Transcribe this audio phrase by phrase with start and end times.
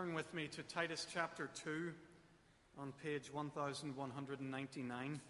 [0.00, 1.92] Turn with me to Titus chapter 2
[2.78, 5.20] on page 1199.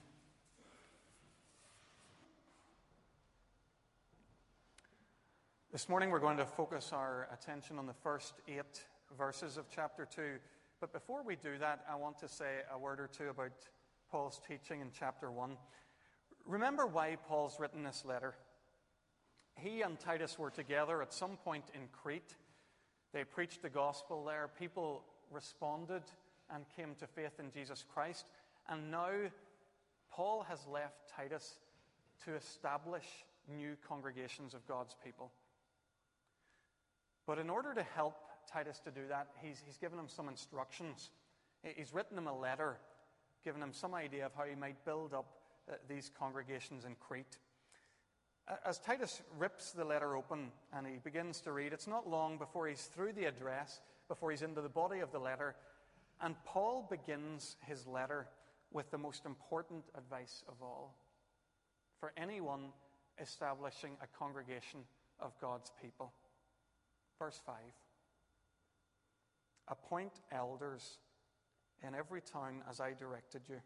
[5.72, 8.84] This morning we're going to focus our attention on the first eight
[9.18, 10.36] verses of chapter 2.
[10.80, 13.50] But before we do that, I want to say a word or two about
[14.08, 15.56] Paul's teaching in chapter 1.
[16.46, 18.36] Remember why Paul's written this letter.
[19.56, 22.36] He and Titus were together at some point in Crete.
[23.12, 24.48] They preached the gospel there.
[24.58, 26.02] People responded
[26.52, 28.26] and came to faith in Jesus Christ.
[28.68, 29.10] And now
[30.12, 31.58] Paul has left Titus
[32.24, 33.04] to establish
[33.48, 35.30] new congregations of God's people.
[37.26, 38.16] But in order to help
[38.50, 41.10] Titus to do that, he's, he's given him some instructions.
[41.62, 42.78] He's written him a letter,
[43.44, 45.26] given him some idea of how he might build up
[45.70, 47.38] uh, these congregations in Crete.
[48.64, 52.66] As Titus rips the letter open and he begins to read, it's not long before
[52.66, 55.54] he's through the address, before he's into the body of the letter,
[56.20, 58.26] and Paul begins his letter
[58.72, 60.96] with the most important advice of all
[61.98, 62.72] for anyone
[63.20, 64.80] establishing a congregation
[65.20, 66.12] of God's people.
[67.18, 67.54] Verse 5
[69.68, 70.98] Appoint elders
[71.86, 73.60] in every town as I directed you.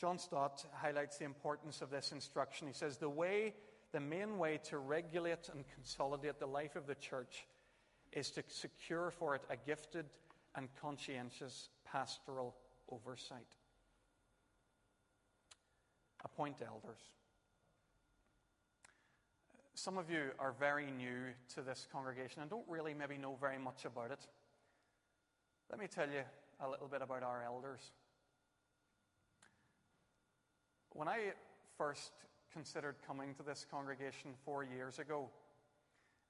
[0.00, 2.66] John Stott highlights the importance of this instruction.
[2.66, 3.54] He says, The way,
[3.92, 7.46] the main way to regulate and consolidate the life of the church
[8.10, 10.06] is to secure for it a gifted
[10.54, 12.56] and conscientious pastoral
[12.90, 13.56] oversight.
[16.24, 17.00] Appoint elders.
[19.74, 23.58] Some of you are very new to this congregation and don't really maybe know very
[23.58, 24.20] much about it.
[25.70, 26.22] Let me tell you
[26.58, 27.92] a little bit about our elders.
[30.92, 31.32] When I
[31.78, 32.12] first
[32.52, 35.28] considered coming to this congregation four years ago,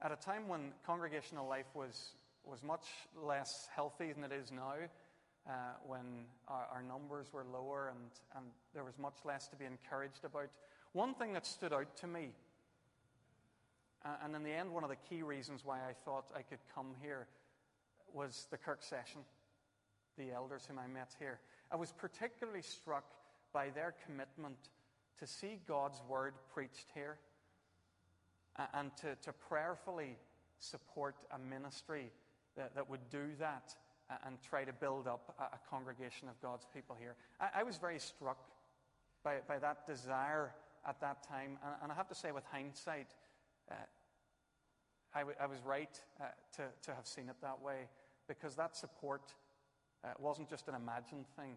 [0.01, 2.11] at a time when congregational life was,
[2.43, 2.85] was much
[3.21, 4.75] less healthy than it is now,
[5.47, 5.51] uh,
[5.85, 8.45] when our, our, numbers were lower and, and
[8.75, 10.49] there was much less to be encouraged about,
[10.93, 12.29] one thing that stood out to me
[14.03, 16.59] uh, and in the end, one of the key reasons why I thought I could
[16.73, 17.27] come here
[18.13, 19.21] was the Kirk session,
[20.17, 21.39] the elders whom I met here.
[21.71, 23.05] I was particularly struck
[23.53, 24.69] by their commitment
[25.19, 27.17] to see God's word preached here
[28.73, 30.17] and to, to prayerfully
[30.59, 32.11] support a ministry
[32.55, 33.75] that, that would do that
[34.25, 37.15] and try to build up a, congregation of God's people here.
[37.39, 38.37] I, I, was very struck
[39.23, 40.53] by, by that desire
[40.85, 41.57] at that time.
[41.63, 43.07] And, and I have to say, with hindsight,
[43.69, 43.75] uh,
[45.13, 46.25] I, w- I was right uh,
[46.57, 47.87] to, to have seen it that way
[48.27, 49.33] because that support
[50.03, 51.55] uh, wasn't just an imagined thing,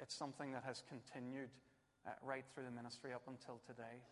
[0.00, 1.50] it's something that has continued
[2.06, 4.02] uh, right through the ministry up until today.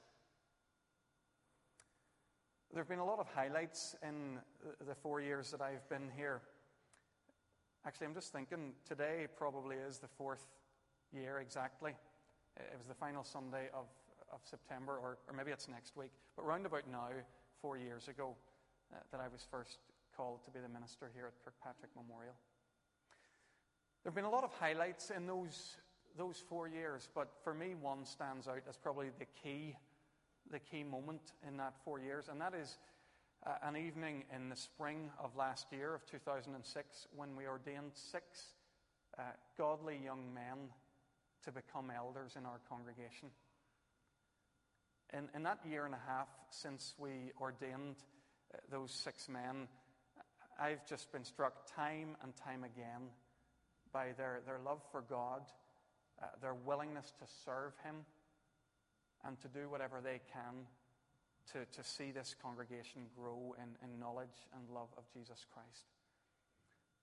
[2.73, 4.41] There have been a lot of highlights in
[4.87, 6.43] the four years that I've been here.
[7.87, 10.47] Actually, I'm just thinking today probably is the fourth
[11.13, 11.93] year exactly.
[12.57, 13.87] It was the final Sunday of
[14.35, 17.09] of September, or, or maybe it's next week, but round about now,
[17.63, 18.35] four years ago,
[18.93, 19.79] uh, that I was first
[20.17, 22.35] called to be the minister here at Kirkpatrick Memorial.
[24.05, 25.77] There have been a lot of highlights in those,
[26.19, 29.79] those four years, but for me, one stands out as probably the key,
[30.51, 32.77] the key moment in that four years, and that is
[33.47, 38.49] uh, an evening in the spring of last year, of 2006, when we ordained six
[39.19, 39.23] uh,
[39.57, 40.69] godly young men
[41.43, 43.31] to become elders in our congregation.
[45.15, 47.97] In, in that year and a half since we ordained
[48.53, 49.67] uh, those six men,
[50.61, 53.09] I've just been struck time and time again
[53.95, 55.43] by their, their love for God,
[56.23, 58.05] uh, their willingness to serve Him,
[59.25, 60.67] and to do whatever they can
[61.53, 65.85] to, to see this congregation grow in, in knowledge and love of Jesus Christ.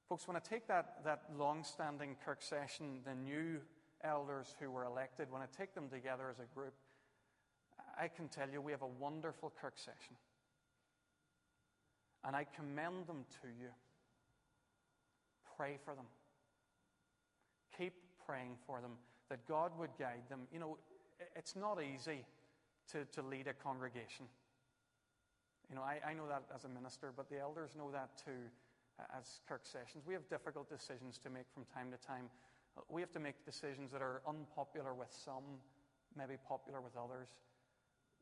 [0.09, 3.61] Folks, when I take that, that long standing Kirk session, the new
[4.03, 6.73] elders who were elected, when I take them together as a group,
[7.99, 10.15] I can tell you we have a wonderful Kirk session.
[12.23, 13.69] And I commend them to you.
[15.57, 16.05] Pray for them.
[17.77, 17.93] Keep
[18.25, 18.91] praying for them
[19.29, 20.41] that God would guide them.
[20.51, 20.77] You know,
[21.35, 22.25] it's not easy
[22.91, 24.25] to, to lead a congregation.
[25.69, 28.51] You know, I, I know that as a minister, but the elders know that too
[29.17, 30.03] as Kirk sessions.
[30.05, 32.29] We have difficult decisions to make from time to time.
[32.89, 35.43] We have to make decisions that are unpopular with some,
[36.15, 37.29] maybe popular with others.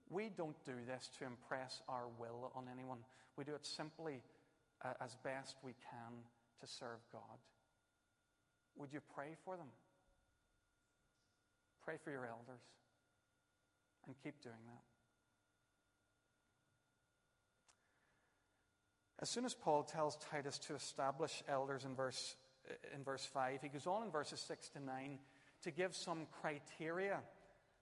[0.10, 3.00] We don't do this to impress our will on anyone.
[3.36, 4.22] We do it simply
[4.84, 6.14] uh, as best we can
[6.62, 7.38] to serve God.
[8.80, 9.68] Would you pray for them?
[11.84, 12.62] Pray for your elders
[14.08, 14.82] and keep doing that.
[19.22, 22.36] As soon as Paul tells Titus to establish elders in verse,
[22.96, 25.20] in verse 5, he goes on in verses 6 to 9
[25.64, 27.20] to give some criteria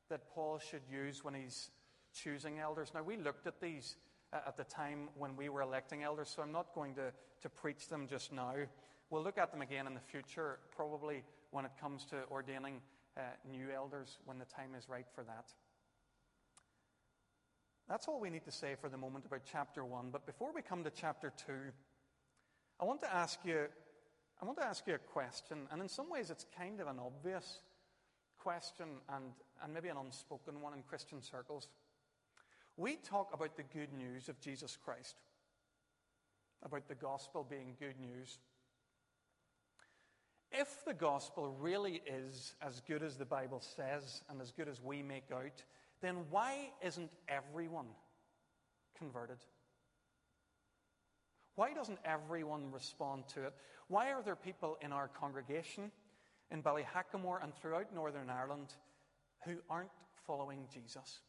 [0.09, 1.69] that Paul should use when he's
[2.13, 2.91] choosing elders.
[2.95, 3.97] Now, we looked at these
[4.33, 7.11] at the time when we were electing elders, so I'm not going to,
[7.41, 8.55] to preach them just now.
[9.09, 12.81] We'll look at them again in the future, probably when it comes to ordaining
[13.15, 15.45] uh, new elders, when the time is right for that.
[17.87, 20.09] That's all we need to say for the moment about chapter 1.
[20.11, 21.53] But before we come to chapter 2,
[22.81, 23.67] I want to ask you
[24.39, 26.99] I want to ask you a question, and in some ways it's kind of an
[26.99, 27.61] obvious
[28.37, 29.31] question and,
[29.63, 31.67] and maybe an unspoken one in Christian circles.
[32.75, 35.15] We talk about the good news of Jesus Christ,
[36.63, 38.37] about the gospel being good news.
[40.51, 44.81] If the gospel really is as good as the Bible says and as good as
[44.81, 45.63] we make out,
[46.01, 47.87] then why isn't everyone
[48.97, 49.37] converted?
[51.55, 53.53] Why doesn't everyone respond to it?
[53.87, 55.91] Why are there people in our congregation,
[56.51, 58.73] in Ballyhackamore and throughout Northern Ireland,
[59.43, 59.89] who aren't
[60.25, 61.19] following Jesus?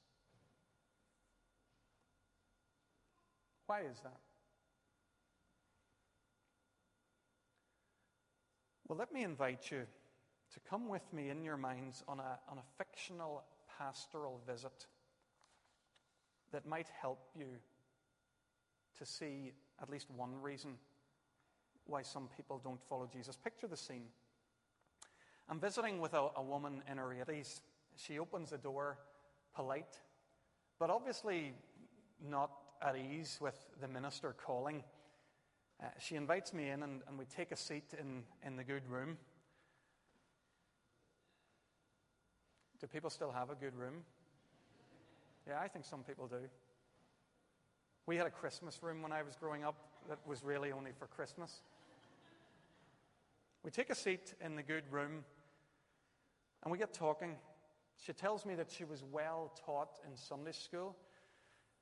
[3.67, 4.21] Why is that?
[8.89, 9.83] Well, let me invite you
[10.55, 13.45] to come with me in your minds on a, on a fictional
[13.79, 14.87] pastoral visit
[16.53, 17.49] that might help you
[18.99, 19.53] to see
[19.83, 20.77] at least one reason
[21.85, 23.37] why some people don't follow Jesus.
[23.37, 24.07] Picture the scene.
[25.51, 27.61] I'm visiting with a, a woman in her 80s.
[27.95, 28.97] She opens the door,
[29.55, 29.99] polite,
[30.79, 31.53] but obviously
[32.27, 34.83] not at ease with the minister calling.
[35.83, 38.83] Uh, she invites me in, and, and we take a seat in, in the good
[38.89, 39.17] room.
[42.81, 44.03] Do people still have a good room?
[45.47, 46.41] Yeah, I think some people do.
[48.07, 49.77] We had a Christmas room when I was growing up
[50.09, 51.63] that was really only for Christmas.
[53.65, 55.25] We take a seat in the good room
[56.63, 57.37] and we get talking.
[57.97, 60.97] She tells me that she was well taught in Sunday school,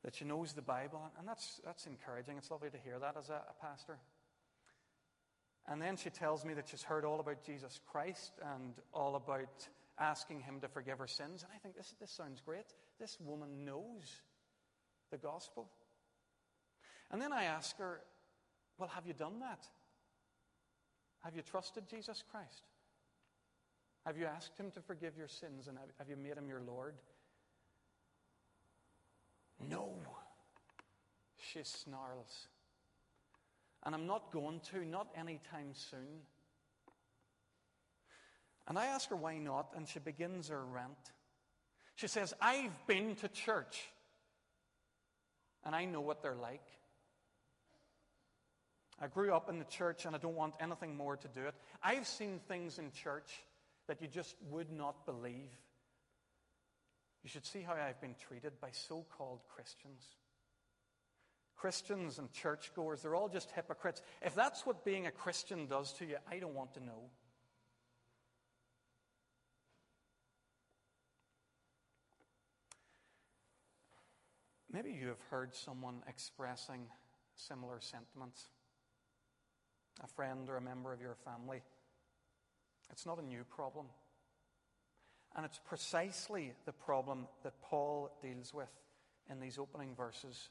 [0.07, 2.39] that she knows the Bible, and that's, that's encouraging.
[2.39, 3.99] It's lovely to hear that as a, a pastor.
[5.67, 9.67] And then she tells me that she's heard all about Jesus Christ and all about
[9.99, 11.43] asking him to forgive her sins.
[11.43, 12.67] And I think this, this sounds great.
[13.01, 14.23] This woman knows
[15.11, 15.67] the gospel.
[17.11, 18.01] And then I ask her,
[18.79, 19.67] Well, have you done that?
[21.25, 22.63] Have you trusted Jesus Christ?
[24.05, 26.63] Have you asked him to forgive your sins and have, have you made him your
[26.65, 26.95] Lord?
[29.61, 29.91] No.
[31.39, 32.49] She snarls.
[33.85, 36.23] And I'm not going to, not anytime soon.
[38.69, 41.13] And I ask her why not, and she begins her rant.
[41.95, 43.89] She says, I've been to church,
[45.65, 46.67] and I know what they're like.
[49.01, 51.55] I grew up in the church, and I don't want anything more to do it.
[51.83, 53.31] I've seen things in church
[53.87, 55.51] that you just would not believe.
[57.23, 60.17] You should see how I've been treated by so called Christians.
[61.57, 64.03] Christians and churchgoers, they're all just hypocrites.
[64.23, 67.11] If that's what being a Christian does to you, I don't want to know.
[74.71, 76.83] Maybe you have heard someone expressing
[77.35, 78.49] similar sentiments,
[80.05, 81.63] a friend or a member of your family.
[82.91, 83.87] It's not a new problem.
[85.35, 88.71] And it's precisely the problem that Paul deals with
[89.31, 90.49] in these opening verses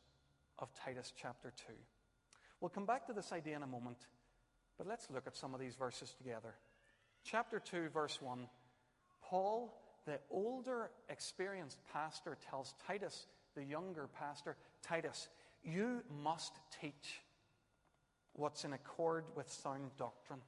[0.59, 1.73] of Titus chapter 2.
[2.61, 3.97] We'll come back to this idea in a moment,
[4.77, 6.55] but let's look at some of these verses together.
[7.23, 8.47] Chapter 2, verse 1
[9.23, 15.29] Paul, the older, experienced pastor, tells Titus the younger pastor, Titus,
[15.63, 17.21] you must teach
[18.33, 20.41] what's in accord with sound doctrine.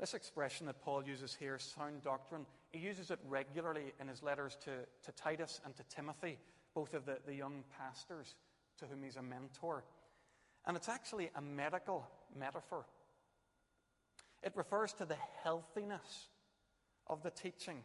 [0.00, 4.56] This expression that Paul uses here, sound doctrine, he uses it regularly in his letters
[4.64, 4.70] to,
[5.04, 6.38] to Titus and to Timothy,
[6.74, 8.34] both of the, the young pastors
[8.78, 9.84] to whom he's a mentor.
[10.66, 12.86] And it's actually a medical metaphor.
[14.42, 16.28] It refers to the healthiness
[17.06, 17.84] of the teaching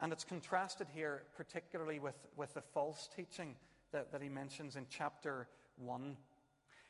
[0.00, 3.54] and it's contrasted here particularly with, with the false teaching
[3.92, 6.16] that, that he mentions in chapter 1.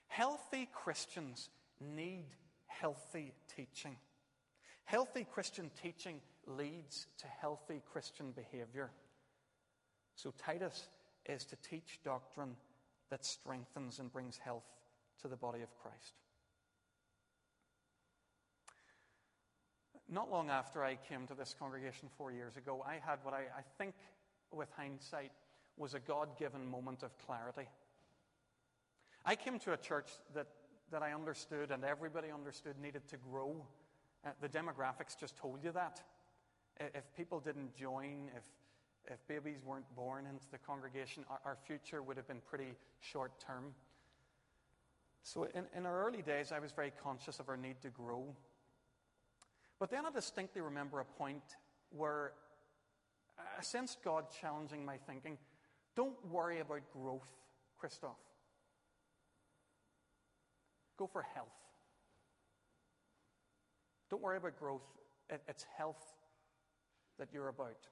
[0.09, 1.51] Healthy Christians
[1.81, 2.27] need
[2.81, 3.97] healthy teaching.
[4.85, 8.91] Healthy Christian teaching leads to healthy Christian behavior.
[10.15, 10.89] So Titus
[11.27, 12.57] is to teach doctrine
[13.11, 14.67] that strengthens and brings health
[15.23, 16.15] to the body of Christ.
[20.09, 23.43] not long after I came to this congregation four years ago, I had what I,
[23.57, 23.95] I think,
[24.53, 25.33] with hindsight,
[25.77, 27.69] was a God given moment of clarity.
[29.25, 30.47] I came to a church that,
[30.91, 33.55] that I understood and everybody understood needed to grow.
[34.25, 36.03] Uh, the demographics just told you that.
[36.81, 38.45] If people didn't join, if,
[39.13, 43.33] if babies weren't born into the congregation, our, our future would have been pretty short
[43.39, 43.75] term.
[45.23, 48.35] So, in, in our early days, I was very conscious of our need to grow.
[49.79, 51.43] But then I distinctly remember a point
[51.91, 52.33] where
[53.39, 55.39] I sensed God challenging my thinking.
[55.97, 57.31] Don't worry about growth,
[57.79, 58.19] Christoph.
[60.99, 61.49] Go for health.
[64.11, 64.83] Don't worry about growth,
[65.49, 66.15] it's health
[67.19, 67.89] that you're about.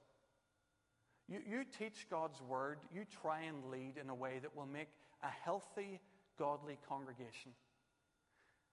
[1.29, 4.89] You, you teach God's word, you try and lead in a way that will make
[5.23, 5.99] a healthy,
[6.37, 7.51] godly congregation.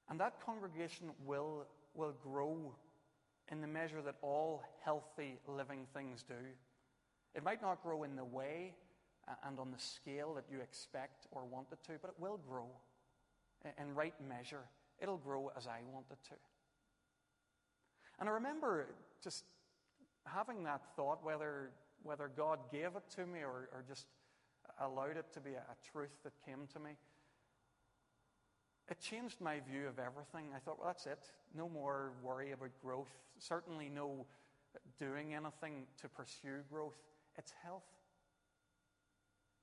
[0.09, 2.75] And that congregation will, will grow
[3.51, 6.35] in the measure that all healthy living things do.
[7.35, 8.75] It might not grow in the way
[9.29, 12.41] uh, and on the scale that you expect or want it to, but it will
[12.49, 12.67] grow
[13.79, 14.65] in right measure.
[15.01, 16.35] It'll grow as I want it to.
[18.19, 18.87] And I remember
[19.23, 19.45] just
[20.25, 21.71] having that thought, whether,
[22.03, 24.07] whether God gave it to me or, or just
[24.81, 26.91] allowed it to be a, a truth that came to me,
[28.91, 30.51] it changed my view of everything.
[30.55, 31.31] I thought, well, that's it.
[31.57, 33.13] No more worry about growth.
[33.39, 34.27] Certainly no
[34.99, 36.99] doing anything to pursue growth.
[37.37, 37.85] It's health.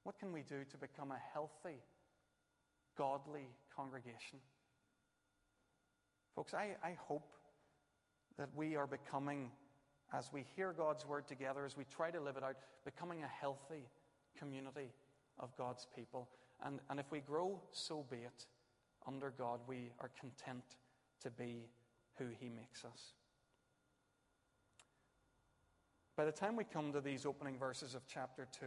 [0.04, 1.82] What can we do to become a healthy,
[2.98, 4.40] godly congregation?
[6.36, 7.32] Folks, I, I hope
[8.38, 9.52] that we are becoming,
[10.14, 13.28] as we hear God's word together, as we try to live it out, becoming a
[13.28, 13.88] healthy
[14.38, 14.92] community
[15.40, 16.28] of God's people.
[16.64, 18.46] And, and if we grow, so be it.
[19.08, 20.64] Under God, we are content
[21.22, 21.70] to be
[22.18, 23.14] who He makes us.
[26.16, 28.66] By the time we come to these opening verses of chapter 2,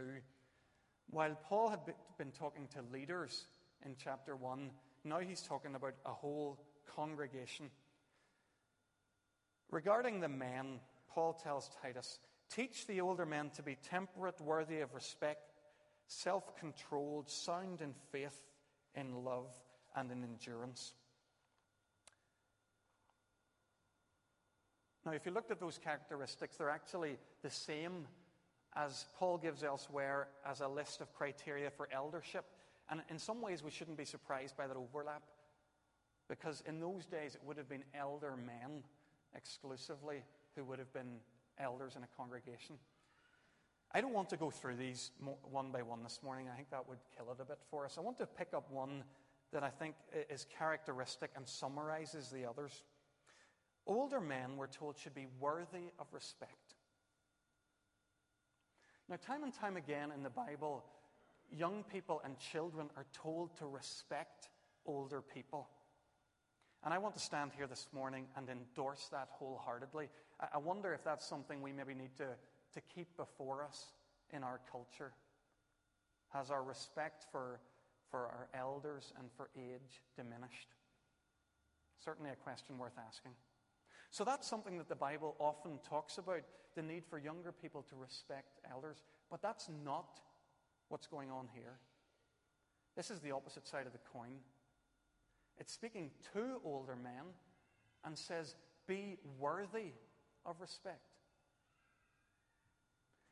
[1.09, 1.79] while Paul had
[2.17, 3.45] been talking to leaders
[3.85, 4.71] in chapter 1,
[5.03, 6.59] now he's talking about a whole
[6.95, 7.69] congregation.
[9.71, 10.79] Regarding the men,
[11.13, 15.53] Paul tells Titus, Teach the older men to be temperate, worthy of respect,
[16.07, 18.41] self controlled, sound in faith,
[18.93, 19.47] in love,
[19.95, 20.93] and in endurance.
[25.05, 28.05] Now, if you looked at those characteristics, they're actually the same
[28.75, 32.45] as Paul gives elsewhere as a list of criteria for eldership.
[32.91, 35.23] And in some ways, we shouldn't be surprised by that overlap,
[36.27, 38.83] because in those days, it would have been elder men
[39.33, 40.23] exclusively
[40.55, 41.19] who would have been
[41.57, 42.75] elders in a congregation.
[43.93, 45.11] I don't want to go through these
[45.49, 46.47] one by one this morning.
[46.51, 47.97] I think that would kill it a bit for us.
[47.97, 49.03] I want to pick up one
[49.53, 49.95] that I think
[50.29, 52.83] is characteristic and summarizes the others.
[53.87, 56.75] Older men, we're told, should be worthy of respect.
[59.09, 60.85] Now, time and time again in the Bible,
[61.51, 64.49] young people and children are told to respect
[64.85, 65.67] older people.
[66.83, 70.09] And I want to stand here this morning and endorse that wholeheartedly.
[70.53, 72.29] I wonder if that's something we maybe need to,
[72.73, 73.93] to keep before us
[74.31, 75.11] in our culture.
[76.29, 77.59] Has our respect for,
[78.09, 80.69] for our elders and for age diminished?
[82.03, 83.33] Certainly a question worth asking.
[84.09, 86.41] So that's something that the Bible often talks about
[86.75, 89.03] the need for younger people to respect elders.
[89.29, 90.19] But that's not
[90.91, 91.79] what's going on here.
[92.95, 94.39] This is the opposite side of the coin.
[95.57, 97.33] It's speaking to older men
[98.03, 98.55] and says,
[98.87, 99.93] Be worthy
[100.45, 101.15] of respect.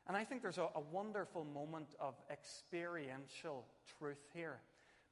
[0.08, 3.66] And I think there's a, a, wonderful moment of experiential
[3.98, 4.60] truth here.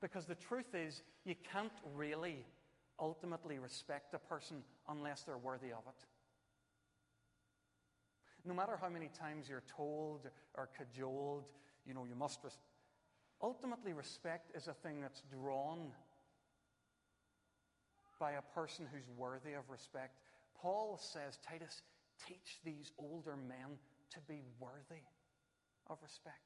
[0.00, 2.44] Because the truth is, you can't really
[2.98, 6.06] ultimately respect a person unless they're worthy of it.
[8.44, 11.44] No matter how many times you're told or cajoled,
[11.88, 12.40] you know, you must.
[12.44, 12.58] Res-
[13.42, 15.88] ultimately, respect is a thing that's drawn
[18.20, 20.18] by a person who's worthy of respect.
[20.60, 21.82] Paul says, Titus,
[22.26, 23.78] teach these older men
[24.10, 25.02] to be worthy
[25.88, 26.36] of respect.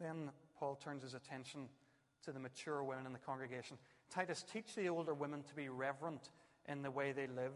[0.00, 1.68] Then Paul turns his attention
[2.24, 3.78] to the mature women in the congregation.
[4.10, 6.30] Titus, teach the older women to be reverent
[6.68, 7.52] in the way they live.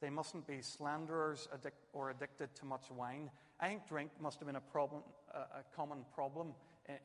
[0.00, 1.48] They mustn't be slanderers
[1.92, 3.30] or addicted to much wine.
[3.60, 5.02] I think drink must have been a, problem,
[5.34, 6.54] a common problem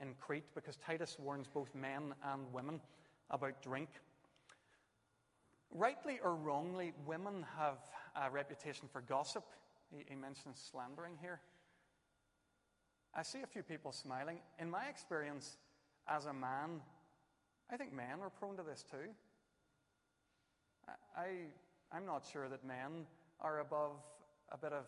[0.01, 2.79] in, Crete because Titus warns both men and women
[3.29, 3.89] about drink.
[5.71, 7.79] Rightly or wrongly, women have
[8.15, 9.43] a reputation for gossip.
[10.07, 11.41] He mentions slandering here.
[13.13, 14.39] I see a few people smiling.
[14.59, 15.57] In my experience
[16.07, 16.81] as a man,
[17.69, 19.09] I think men are prone to this too.
[21.15, 23.05] I, I'm not sure that men
[23.39, 23.93] are above
[24.51, 24.85] a bit of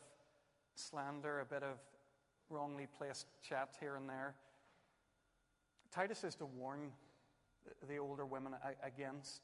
[0.75, 1.77] slander, a bit of
[2.49, 4.35] wrongly placed chat here and there.
[5.91, 6.91] Titus is to warn
[7.87, 8.53] the older women
[8.83, 9.41] against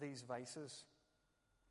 [0.00, 0.84] these vices.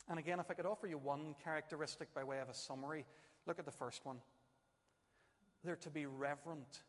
[0.10, 3.05] And again, if I could offer you one characteristic by way of a summary,
[3.45, 4.17] look at the first one.
[5.63, 6.83] They're to be reverent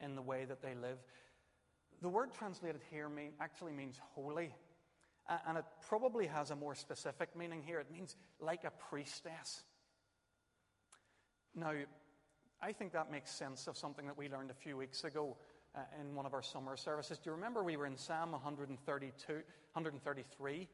[0.00, 0.98] in the way that they live.
[2.00, 4.54] The word translated here mean, actually means holy.
[5.46, 7.80] And it probably has a more specific meaning here.
[7.80, 9.62] It means like a priestess.
[11.54, 11.72] Now,
[12.62, 15.36] I think that makes sense of something that we learned a few weeks ago
[15.74, 17.18] uh, in one of our summer services.
[17.18, 20.68] Do you remember we were in Psalm 132, 133?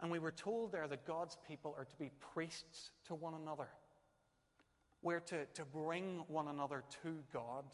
[0.00, 3.68] And we were told there that God's people are to be priests to one another.
[5.02, 7.64] We're to, to bring one another to God.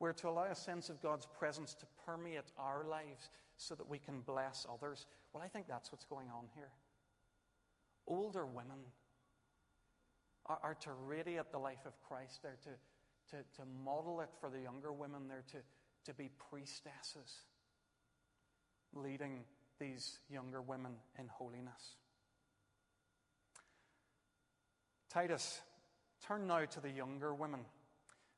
[0.00, 3.98] We're to allow a sense of God's presence to permeate our lives so that we
[3.98, 5.06] can bless others.
[5.32, 6.70] Well, I think that's what's going on here.
[8.06, 8.78] Older women
[10.46, 12.40] are, are to radiate the life of Christ.
[12.42, 15.28] They're to, to, to model it for the younger women.
[15.28, 15.58] They're to,
[16.06, 17.42] to be priestesses,
[18.94, 19.44] leading
[19.80, 21.96] these younger women in holiness.
[25.10, 25.60] Titus,
[26.26, 27.60] turn now to the younger women.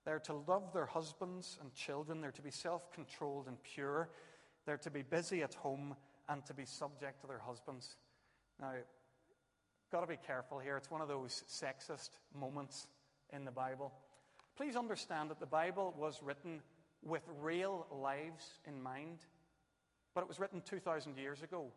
[0.04, 2.20] They're to love their husbands and children.
[2.20, 4.10] They're to be self controlled and pure.
[4.66, 5.96] They're to be busy at home
[6.28, 7.96] and to be subject to their husbands.
[8.60, 8.72] Now,
[9.90, 10.76] got to be careful here.
[10.76, 12.86] It's one of those sexist moments
[13.32, 13.92] in the Bible.
[14.56, 16.60] Please understand that the Bible was written
[17.02, 19.20] with real lives in mind,
[20.14, 21.72] but it was written 2,000 years ago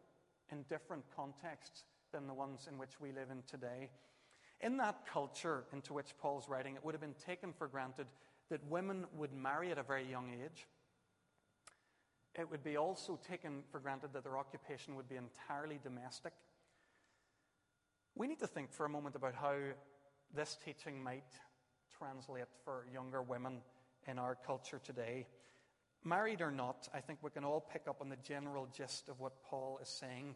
[0.51, 3.89] in different contexts than the ones in which we live in today.
[4.63, 8.08] In that culture into which Paul's writing, it would have been taken for granted
[8.50, 10.65] that women would marry at a very young age.
[12.39, 16.32] It would be also taken for granted that their occupation would be entirely domestic.
[18.15, 19.55] We need to think for a moment about how
[20.34, 21.27] this teaching might
[21.98, 23.62] translate for younger women
[24.08, 25.27] in our culture today.
[26.05, 29.20] Married or not, I think we can all pick up on the general gist of
[29.20, 30.35] what Paul is saying.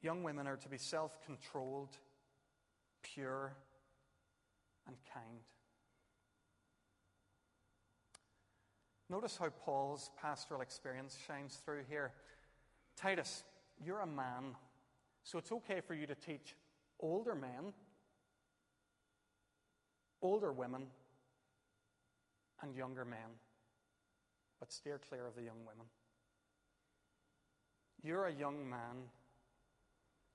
[0.00, 1.98] Young women are to be self controlled,
[3.02, 3.52] pure,
[4.86, 5.40] and kind.
[9.08, 12.12] Notice how Paul's pastoral experience shines through here.
[12.96, 13.42] Titus,
[13.84, 14.54] you're a man,
[15.24, 16.54] so it's okay for you to teach
[17.00, 17.72] older men,
[20.22, 20.86] older women,
[22.62, 23.38] and younger men,
[24.60, 25.86] but steer clear of the young women.
[28.02, 29.08] You're a young man.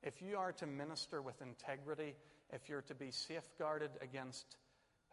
[0.04, 2.15] If you are to minister with integrity,
[2.56, 4.56] if you're to be safeguarded against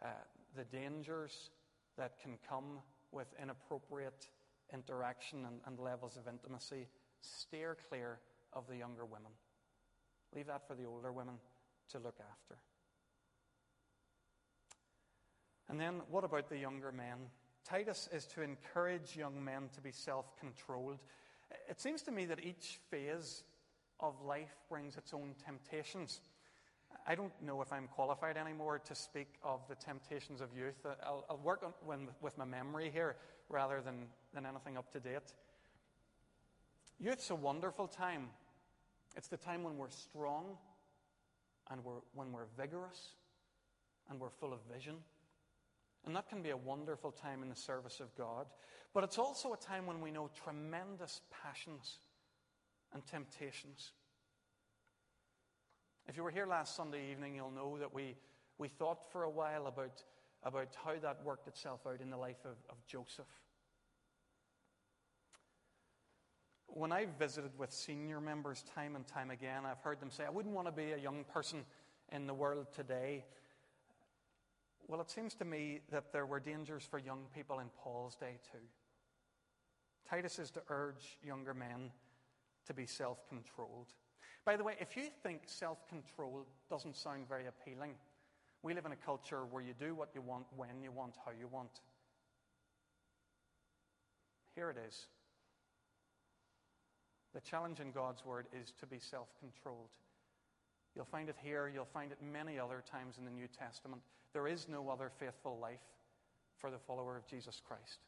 [0.01, 0.07] uh,
[0.55, 1.51] the dangers
[1.97, 2.79] that can come
[3.11, 4.27] with inappropriate
[4.73, 6.87] interaction and, and levels of intimacy,
[7.21, 8.19] steer clear
[8.53, 9.31] of the younger women.
[10.33, 11.35] Leave that for the older women
[11.91, 12.57] to look after.
[15.69, 17.17] And then, what about the younger men?
[17.65, 20.99] Titus is to encourage young men to be self controlled.
[21.69, 23.43] It seems to me that each phase
[23.99, 26.19] of life brings its own temptations.
[27.05, 30.85] I don't know if I'm qualified anymore to speak of the temptations of youth.
[30.85, 33.15] Uh, I'll, I'll work on, when, with my memory here
[33.49, 35.33] rather than, than anything up to date.
[36.99, 38.29] Youth's a wonderful time.
[39.15, 40.57] It's the time when we're strong
[41.69, 43.15] and we're, when we're vigorous
[44.09, 44.95] and we're full of vision.
[46.05, 48.47] And that can be a wonderful time in the service of God.
[48.93, 51.97] But it's also a time when we know tremendous passions
[52.93, 53.91] and temptations.
[56.07, 58.15] If you were here last Sunday evening, you'll know that we,
[58.57, 60.03] we thought for a while about,
[60.43, 63.25] about how that worked itself out in the life of, of Joseph.
[66.67, 70.29] When I've visited with senior members time and time again, I've heard them say, I
[70.29, 71.63] wouldn't want to be a young person
[72.11, 73.23] in the world today.
[74.87, 78.39] Well, it seems to me that there were dangers for young people in Paul's day
[78.51, 78.57] too.
[80.09, 81.91] Titus is to urge younger men
[82.65, 83.93] to be self controlled.
[84.45, 87.93] By the way, if you think self control doesn't sound very appealing,
[88.61, 91.31] we live in a culture where you do what you want, when you want, how
[91.31, 91.81] you want.
[94.55, 95.07] Here it is.
[97.33, 99.89] The challenge in God's word is to be self controlled.
[100.95, 104.01] You'll find it here, you'll find it many other times in the New Testament.
[104.33, 105.79] There is no other faithful life
[106.57, 107.99] for the follower of Jesus Christ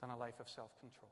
[0.00, 1.10] than a life of self control.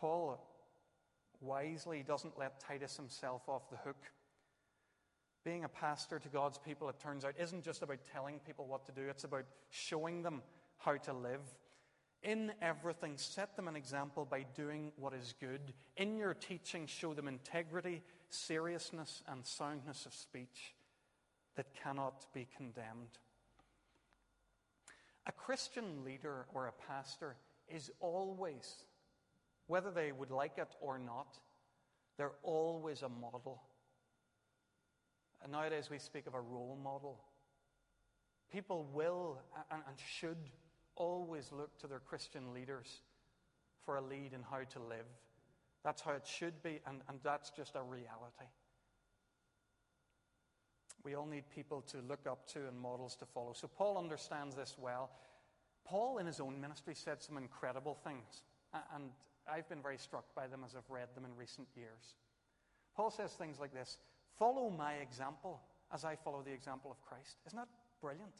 [0.00, 0.40] Paul
[1.40, 4.02] wisely doesn't let Titus himself off the hook.
[5.44, 8.84] Being a pastor to God's people, it turns out, isn't just about telling people what
[8.86, 10.42] to do, it's about showing them
[10.78, 11.40] how to live.
[12.22, 15.72] In everything, set them an example by doing what is good.
[15.96, 20.74] In your teaching, show them integrity, seriousness, and soundness of speech
[21.54, 23.18] that cannot be condemned.
[25.26, 27.36] A Christian leader or a pastor
[27.68, 28.84] is always,
[29.68, 31.38] whether they would like it or not,
[32.16, 33.62] they're always a model.
[35.42, 37.20] And nowadays we speak of a role model.
[38.52, 39.38] People will
[39.70, 40.38] and, and should
[40.96, 43.02] always look to their Christian leaders
[43.84, 45.06] for a lead in how to live.
[45.84, 48.50] That's how it should be, and, and that's just a reality.
[51.04, 53.52] We all need people to look up to and models to follow.
[53.52, 55.10] So Paul understands this well.
[55.86, 58.42] Paul, in his own ministry, said some incredible things,
[58.94, 59.10] and
[59.50, 62.16] I've been very struck by them as I've read them in recent years.
[62.96, 63.98] Paul says things like this
[64.38, 65.60] Follow my example
[65.92, 67.38] as I follow the example of Christ.
[67.46, 67.68] Isn't that
[68.00, 68.34] brilliant?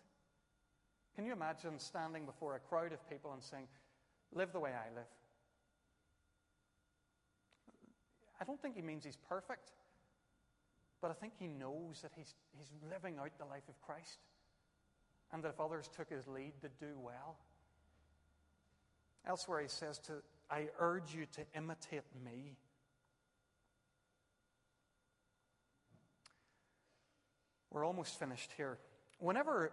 [1.15, 3.67] Can you imagine standing before a crowd of people and saying,
[4.33, 5.09] Live the way I live?
[8.41, 9.73] I don't think he means he's perfect,
[11.01, 14.19] but I think he knows that he's, he's living out the life of Christ
[15.33, 17.37] and that if others took his lead, they'd do well.
[19.27, 22.57] Elsewhere, he says to, I urge you to imitate me.
[27.71, 28.79] We're almost finished here.
[29.19, 29.73] Whenever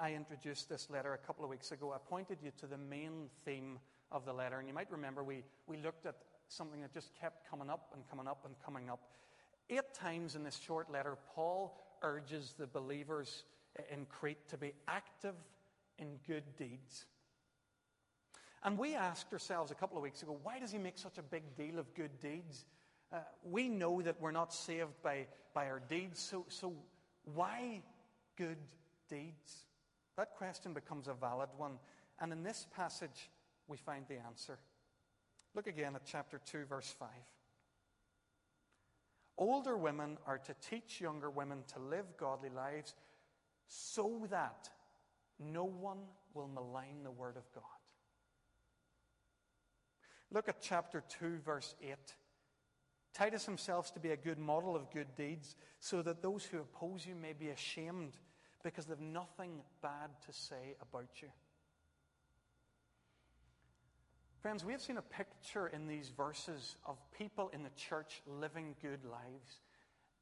[0.00, 3.28] I introduced this letter a couple of weeks ago, I pointed you to the main
[3.44, 3.78] theme
[4.12, 4.58] of the letter.
[4.58, 6.14] And you might remember we, we looked at
[6.48, 9.00] something that just kept coming up and coming up and coming up.
[9.70, 13.44] Eight times in this short letter, Paul urges the believers
[13.90, 15.34] in Crete to be active
[15.98, 17.06] in good deeds.
[18.64, 21.22] And we asked ourselves a couple of weeks ago, why does he make such a
[21.22, 22.64] big deal of good deeds?
[23.12, 26.72] Uh, we know that we're not saved by, by our deeds, so, so
[27.34, 27.82] why
[28.36, 28.58] good
[29.08, 29.66] deeds?
[30.16, 31.78] That question becomes a valid one.
[32.20, 33.30] And in this passage,
[33.66, 34.58] we find the answer.
[35.54, 37.08] Look again at chapter 2, verse 5.
[39.38, 42.94] Older women are to teach younger women to live godly lives
[43.66, 44.68] so that
[45.38, 45.98] no one
[46.34, 47.64] will malign the word of God.
[50.32, 51.94] Look at chapter 2, verse 8.
[53.12, 57.06] Titus himself to be a good model of good deeds, so that those who oppose
[57.06, 58.16] you may be ashamed
[58.64, 61.28] because they've nothing bad to say about you.
[64.40, 68.74] Friends, we have seen a picture in these verses of people in the church living
[68.80, 69.60] good lives.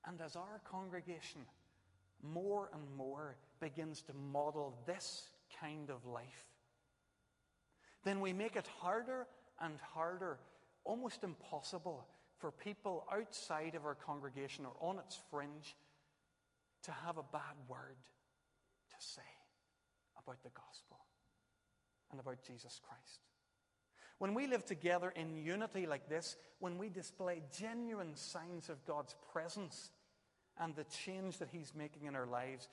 [0.07, 1.43] And as our congregation
[2.23, 5.29] more and more begins to model this
[5.61, 6.45] kind of life,
[8.05, 9.27] then we make it harder
[9.61, 10.39] and harder,
[10.85, 12.07] almost impossible,
[12.39, 15.77] for people outside of our congregation or on its fringe
[16.83, 17.99] to have a bad word
[18.89, 19.21] to say
[20.17, 20.99] about the gospel
[22.11, 23.21] and about Jesus Christ.
[24.19, 29.15] When we live together in unity like this, when we display genuine signs of God's
[29.33, 29.91] presence
[30.59, 32.69] and the change that He's making in our lives,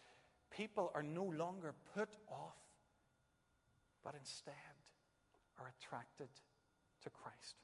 [0.52, 2.58] people are no longer put off,
[4.04, 4.54] but instead
[5.60, 6.28] are attracted
[7.08, 7.56] to Christ.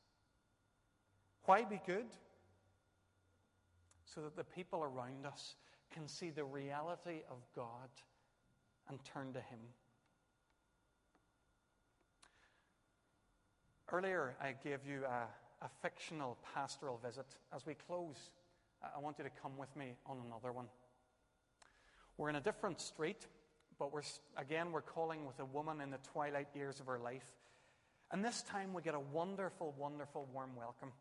[1.45, 2.05] Why be good?
[4.05, 5.55] So that the people around us
[5.91, 7.89] can see the reality of God
[8.89, 9.59] and turn to Him.
[13.91, 17.25] Earlier, I gave you a, a fictional pastoral visit.
[17.53, 18.31] As we close,
[18.95, 20.65] I want you to come with me on another one.
[22.17, 23.27] We're in a different street,
[23.77, 24.01] but we're,
[24.37, 27.33] again, we're calling with a woman in the twilight years of her life.
[28.13, 30.91] And this time we get a wonderful, wonderful warm welcome.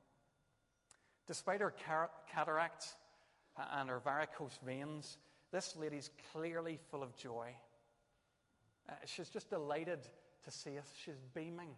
[1.27, 1.75] Despite her
[2.35, 2.95] cataracts
[3.75, 5.19] and her varicose veins,
[5.53, 7.55] this lady's clearly full of joy.
[8.89, 9.99] Uh, she's just delighted
[10.45, 10.91] to see us.
[11.05, 11.69] She's beaming.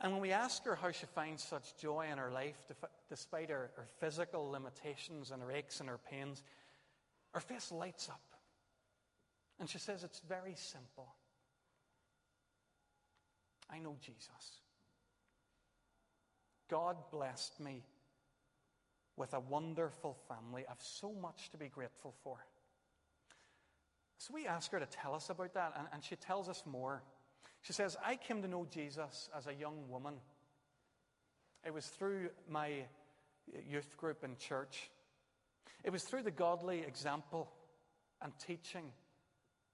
[0.00, 2.56] And when we ask her how she finds such joy in her life,
[3.08, 6.44] despite her, her physical limitations and her aches and her pains,
[7.32, 8.22] her face lights up.
[9.58, 11.08] And she says, It's very simple.
[13.70, 14.60] I know Jesus.
[16.68, 17.84] God blessed me
[19.16, 20.64] with a wonderful family.
[20.68, 22.38] I've so much to be grateful for.
[24.18, 27.02] So we ask her to tell us about that, and, and she tells us more.
[27.62, 30.14] She says, I came to know Jesus as a young woman.
[31.64, 32.84] It was through my
[33.68, 34.90] youth group in church.
[35.84, 37.50] It was through the godly example
[38.22, 38.92] and teaching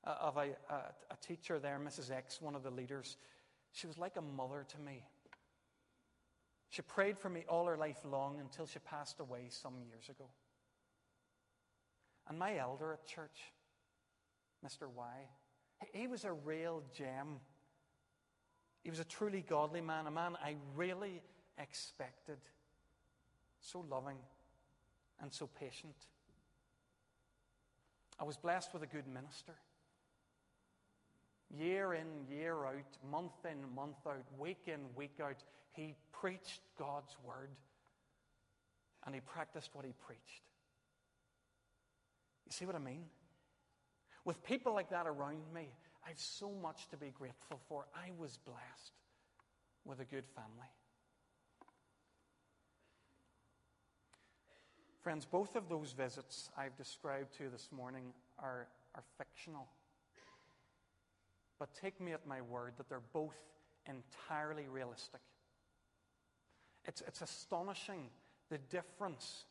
[0.05, 0.75] uh, of a, a,
[1.11, 2.11] a teacher there, Mrs.
[2.11, 3.17] X, one of the leaders.
[3.73, 5.05] She was like a mother to me.
[6.69, 10.25] She prayed for me all her life long until she passed away some years ago.
[12.29, 13.53] And my elder at church,
[14.65, 14.89] Mr.
[14.89, 15.15] Y,
[15.93, 17.41] he was a real gem.
[18.83, 21.21] He was a truly godly man, a man I really
[21.59, 22.39] expected.
[23.61, 24.19] So loving
[25.21, 25.95] and so patient.
[28.19, 29.55] I was blessed with a good minister.
[31.59, 37.15] Year in, year out, month in, month out, week in, week out, he preached God's
[37.27, 37.51] word
[39.05, 40.43] and he practiced what he preached.
[42.47, 43.05] You see what I mean?
[44.25, 45.69] With people like that around me,
[46.05, 47.87] I have so much to be grateful for.
[47.95, 48.93] I was blessed
[49.85, 50.69] with a good family.
[55.03, 59.67] Friends, both of those visits I've described to you this morning are, are fictional.
[61.63, 63.37] But take me at my word that they're both
[63.87, 65.21] entirely realistic.
[66.85, 68.09] It's, it's astonishing
[68.51, 69.45] the difference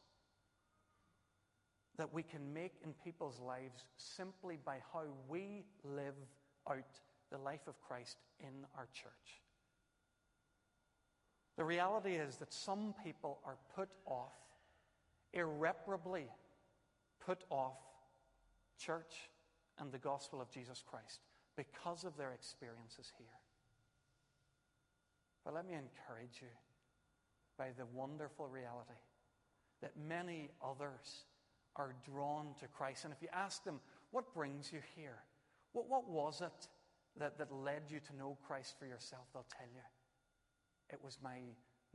[1.98, 6.16] that we can make in people's lives simply by how we live
[6.70, 7.00] out
[7.32, 9.40] the life of Christ in our church.
[11.56, 14.34] The reality is that some people are put off,
[15.32, 16.26] irreparably
[17.26, 17.78] put off
[18.78, 19.30] church
[19.80, 21.22] and the gospel of Jesus Christ
[21.56, 23.28] because of their experiences here.
[25.44, 26.54] But let me encourage you
[27.58, 29.00] by the wonderful reality
[29.82, 31.26] that many others
[31.76, 33.06] are drawn to Christ.
[33.06, 33.80] And if you ask them,
[34.12, 35.18] what brings you here?
[35.74, 36.68] What, what was it
[37.18, 39.24] that, that led you to know Christ for yourself?
[39.34, 39.82] They'll tell you.
[40.92, 41.40] It was my,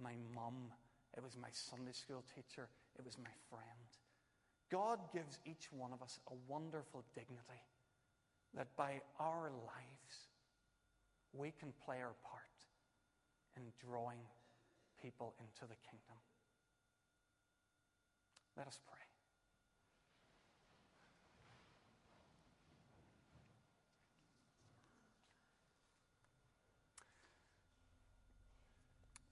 [0.02, 0.72] my mum.
[1.16, 2.68] It was my Sunday school teacher.
[2.98, 3.88] It was my friend.
[4.70, 7.62] God gives each one of us a wonderful dignity
[8.56, 10.28] that by our lives
[11.32, 12.42] we can play our part
[13.56, 14.18] in drawing
[15.02, 16.16] people into the kingdom.
[18.56, 18.96] Let us pray.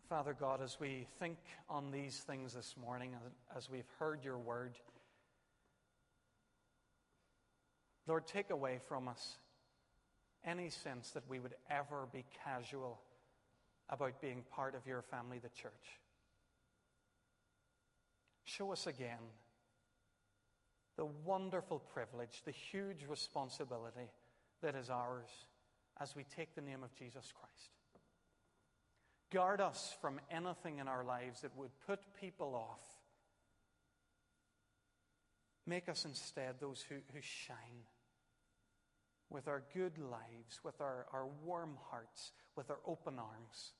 [0.09, 3.17] Father God, as we think on these things this morning,
[3.57, 4.77] as we've heard your word,
[8.07, 9.39] Lord, take away from us
[10.45, 13.01] any sense that we would ever be casual
[13.89, 15.73] about being part of your family, the church.
[18.45, 19.19] Show us again
[20.97, 24.11] the wonderful privilege, the huge responsibility
[24.63, 25.31] that is ours
[26.01, 27.71] as we take the name of Jesus Christ.
[29.33, 32.83] Guard us from anything in our lives that would put people off.
[35.67, 37.87] Make us instead those who, who shine
[39.31, 43.73] with our good lives, with our, our warm hearts, with our open arms.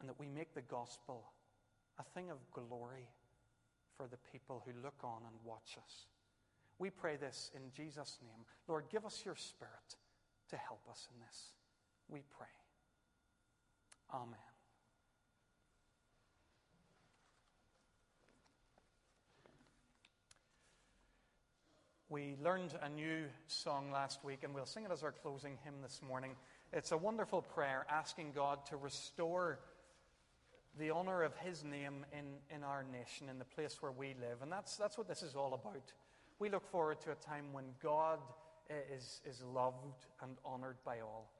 [0.00, 1.24] And that we make the gospel
[1.98, 3.08] a thing of glory
[3.96, 6.06] for the people who look on and watch us.
[6.78, 8.44] We pray this in Jesus' name.
[8.66, 9.96] Lord, give us your spirit
[10.50, 11.52] to help us in this.
[12.08, 12.48] We pray.
[14.12, 14.53] Amen.
[22.14, 25.74] We learned a new song last week, and we'll sing it as our closing hymn
[25.82, 26.36] this morning.
[26.72, 29.58] It's a wonderful prayer asking God to restore
[30.78, 34.42] the honor of His name in, in our nation, in the place where we live.
[34.42, 35.92] And that's, that's what this is all about.
[36.38, 38.20] We look forward to a time when God
[38.70, 41.32] eh, is, is loved and honored by all.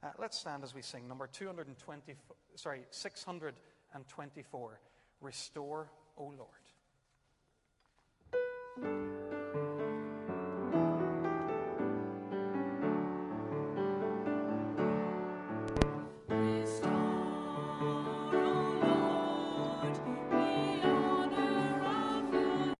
[0.00, 2.14] Uh, let's stand as we sing number 220,
[2.54, 4.80] sorry, 624.
[5.22, 6.60] Restore, O Lord.